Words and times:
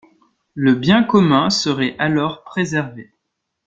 Le 0.55 0.73
bien 0.73 1.03
commun 1.03 1.51
serait 1.51 1.95
alors 1.99 2.43
préservé. 2.43 3.11